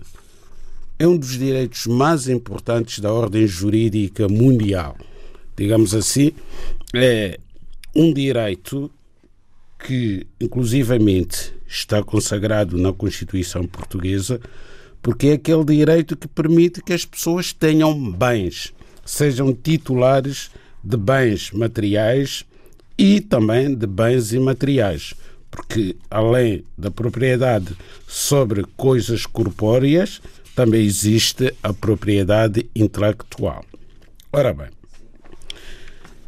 [0.98, 4.98] é um dos direitos mais importantes da ordem jurídica mundial.
[5.57, 6.32] Digamos assim,
[6.93, 7.38] é
[7.96, 8.92] um direito
[9.86, 14.39] que, inclusivamente, está consagrado na Constituição Portuguesa,
[15.02, 18.74] porque é aquele direito que permite que as pessoas tenham bens,
[19.05, 20.50] sejam titulares
[20.83, 22.46] de bens materiais
[22.97, 25.14] e também de bens imateriais.
[25.52, 27.75] Porque, além da propriedade
[28.07, 30.21] sobre coisas corpóreas,
[30.55, 33.66] também existe a propriedade intelectual.
[34.31, 34.69] Ora bem,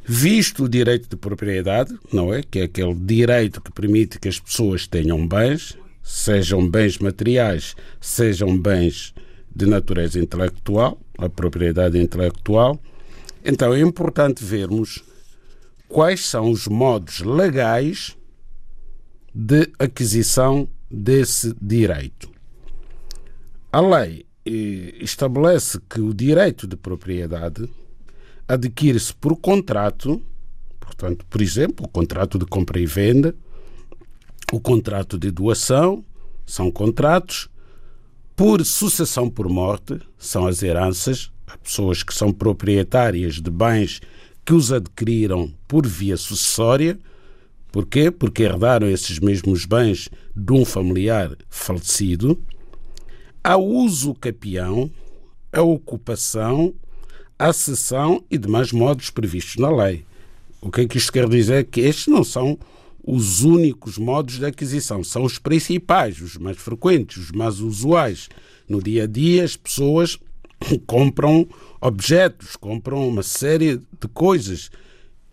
[0.06, 2.44] visto o direito de propriedade, não é?
[2.44, 8.58] Que é aquele direito que permite que as pessoas tenham bens, sejam bens materiais, sejam
[8.58, 9.14] bens
[9.56, 12.80] de natureza intelectual, a propriedade intelectual.
[13.44, 15.04] Então é importante vermos
[15.88, 18.16] quais são os modos legais
[19.34, 22.37] de aquisição desse direito.
[23.72, 27.70] A lei eh, estabelece que o direito de propriedade
[28.48, 30.22] adquire-se por contrato,
[30.80, 33.36] portanto, por exemplo, o contrato de compra e venda,
[34.54, 36.04] o contrato de doação,
[36.46, 37.50] são contratos,
[38.38, 41.30] por sucessão por morte, são as heranças,
[41.62, 44.00] pessoas que são proprietárias de bens
[44.46, 46.98] que os adquiriram por via sucessória.
[47.70, 48.10] Porquê?
[48.12, 52.42] Porque herdaram esses mesmos bens de um familiar falecido
[53.48, 54.92] a uso capião,
[55.54, 56.74] a ocupação,
[57.40, 60.04] a cessão e demais modos previstos na lei.
[60.60, 61.64] O que é que isto quer dizer?
[61.64, 62.60] Que estes não são
[63.02, 68.28] os únicos modos de aquisição, são os principais, os mais frequentes, os mais usuais.
[68.68, 70.20] No dia a dia, as pessoas
[70.86, 71.48] compram
[71.80, 74.70] objetos, compram uma série de coisas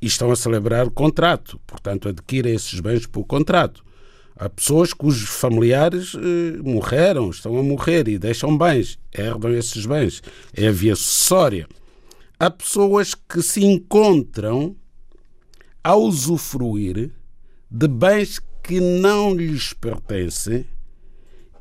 [0.01, 3.85] e estão a celebrar contrato, portanto, adquirem esses bens por contrato.
[4.37, 10.23] Há pessoas cujos familiares eh, morreram, estão a morrer e deixam bens, herdam esses bens.
[10.53, 11.69] É a via sucessória.
[12.39, 14.75] Há pessoas que se encontram
[15.85, 17.13] a usufruir
[17.71, 20.67] de bens que não lhes pertencem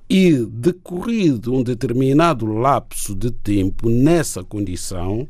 [0.10, 5.28] e, decorrido um determinado lapso de tempo nessa condição,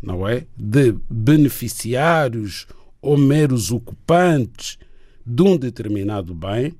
[0.00, 0.46] não é?
[0.56, 2.66] De beneficiários
[3.00, 4.78] ou meros ocupantes
[5.26, 6.72] de um determinado bem,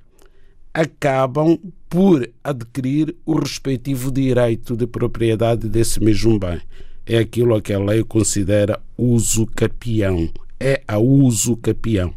[0.73, 1.59] acabam
[1.89, 6.61] por adquirir o respectivo direito de propriedade desse mesmo bem.
[7.05, 10.29] É aquilo que a lei considera uso capião.
[10.61, 12.13] É a uso capião.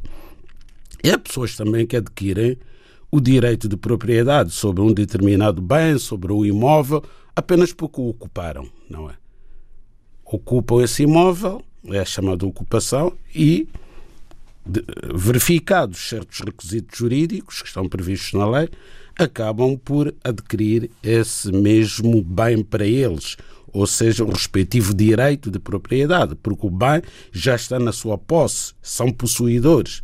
[1.04, 2.58] E há pessoas também que adquirem
[3.12, 7.04] o direito de propriedade sobre um determinado bem, sobre o um imóvel,
[7.36, 9.14] apenas porque o ocuparam, não é?
[10.26, 13.68] Ocupam esse imóvel, é a chamada ocupação, e
[15.14, 18.70] verificados certos requisitos jurídicos que estão previstos na lei,
[19.18, 23.36] acabam por adquirir esse mesmo bem para eles,
[23.72, 28.74] ou seja, o respectivo direito de propriedade, porque o bem já está na sua posse,
[28.82, 30.02] são possuidores.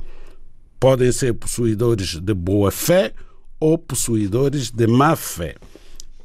[0.79, 3.13] Podem ser possuidores de boa fé
[3.59, 5.55] ou possuidores de má fé.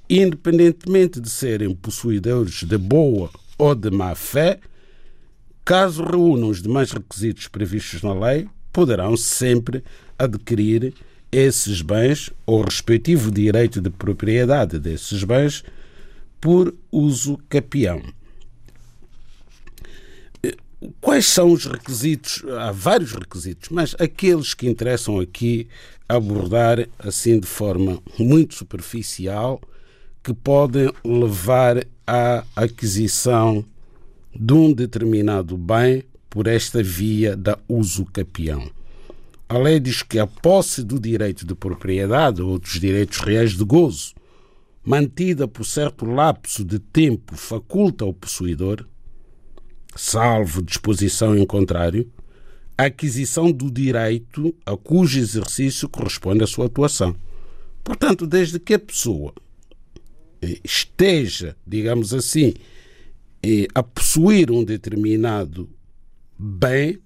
[0.09, 4.59] Independentemente de serem possuidores de boa ou de má fé,
[5.65, 9.85] Caso reúnam os demais requisitos previstos na lei, poderão sempre
[10.19, 10.95] adquirir
[11.31, 15.63] esses bens ou respectivo direito de propriedade desses bens
[16.41, 18.03] por uso capião.
[21.01, 22.43] Quais são os requisitos?
[22.59, 25.69] Há vários requisitos, mas aqueles que interessam aqui
[26.09, 29.61] abordar assim de forma muito superficial
[30.23, 33.65] que podem levar à aquisição
[34.35, 38.71] de um determinado bem por esta via da uso capião.
[39.49, 43.65] A lei diz que a posse do direito de propriedade ou dos direitos reais de
[43.65, 44.15] gozo,
[44.85, 48.87] mantida por certo lapso de tempo, faculta ao possuidor,
[49.97, 52.09] salvo disposição em contrário,
[52.79, 57.15] a aquisição do direito a cujo exercício corresponde a sua atuação.
[57.83, 59.35] Portanto, desde que a pessoa
[60.65, 62.55] esteja, digamos assim,
[63.75, 65.69] a possuir um determinado
[66.39, 66.99] bem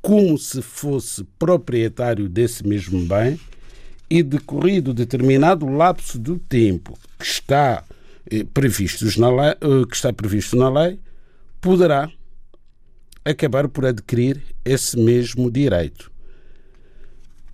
[0.00, 3.38] como se fosse proprietário desse mesmo bem
[4.08, 7.82] e decorrido determinado lapso do tempo que está
[8.30, 11.00] eh, previsto na lei, eh, que está previsto na lei
[11.60, 12.08] poderá
[13.24, 16.12] acabar por adquirir esse mesmo direito.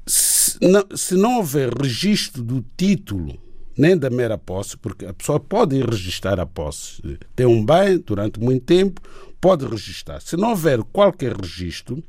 [0.07, 3.39] Se não, se não houver registro do título
[3.77, 7.03] nem da mera posse, porque a pessoa pode registrar a posse.
[7.35, 9.01] Tem um bem durante muito tempo,
[9.41, 10.21] pode registrar.
[10.21, 12.03] Se não houver qualquer registro,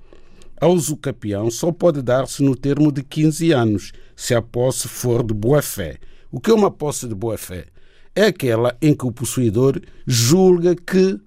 [0.60, 5.34] a usucapião só pode dar-se no termo de 15 anos, se a posse for de
[5.34, 5.98] boa-fé.
[6.32, 7.66] O que é uma posse de boa-fé?
[8.16, 11.20] É aquela em que o possuidor julga que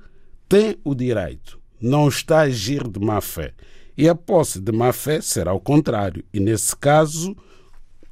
[0.48, 3.52] tem o direito, não está a agir de má-fé.
[3.98, 7.36] E a posse de má-fé será o contrário, e nesse caso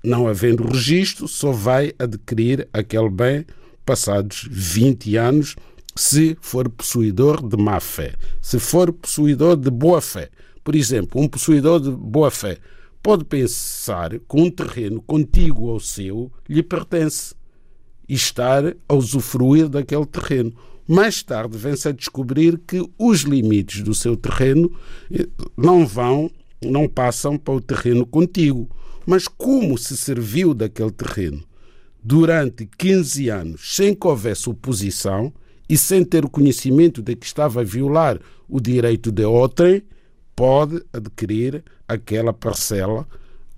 [0.05, 3.47] não havendo registro, só vai adquirir aquele bem
[3.87, 5.57] passados 20 anos,
[5.97, 8.15] se for possuidor de má fé.
[8.41, 10.29] Se for possuidor de boa fé,
[10.63, 12.59] por exemplo, um possuidor de boa fé
[13.03, 17.35] pode pensar que um terreno contíguo ao seu lhe pertence
[18.09, 20.53] e estar a usufruir daquele terreno.
[20.87, 24.71] Mais tarde vem-se a descobrir que os limites do seu terreno
[25.11, 26.31] eh, não vão,
[26.63, 28.69] não passam para o terreno contíguo
[29.07, 31.43] mas como se serviu daquele terreno
[32.05, 35.33] durante 15 anos sem que houvesse oposição
[35.67, 39.83] e sem ter o conhecimento de que estava a violar o direito de outrem,
[40.37, 43.07] pode adquirir aquela parcela